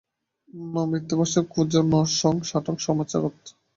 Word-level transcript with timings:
ন 0.69 0.75
মিথ্যাভাষণং 0.91 1.45
কুর্যাৎ 1.51 1.85
ন 1.85 1.93
চ 2.09 2.21
শাঠ্যং 2.49 2.75
সমাচরেৎ। 2.85 3.37